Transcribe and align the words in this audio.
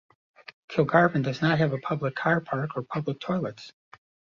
Kilgarvan 0.67 1.21
does 1.21 1.43
not 1.43 1.59
have 1.59 1.73
a 1.73 1.77
public 1.77 2.15
car 2.15 2.41
park 2.41 2.71
or 2.75 2.81
public 2.81 3.19
toilets. 3.19 3.71